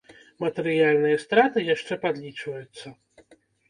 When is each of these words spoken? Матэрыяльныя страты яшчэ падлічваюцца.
Матэрыяльныя 0.43 1.21
страты 1.25 1.67
яшчэ 1.75 2.01
падлічваюцца. 2.09 2.87